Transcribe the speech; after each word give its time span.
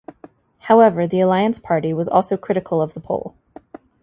However, 0.61 1.05
the 1.05 1.19
Alliance 1.19 1.59
Party 1.59 1.93
was 1.93 2.07
also 2.07 2.35
critical 2.35 2.81
of 2.81 2.95
the 2.95 2.99
poll. 2.99 3.35